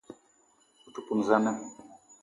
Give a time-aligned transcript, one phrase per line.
[0.87, 1.51] O te poun za na?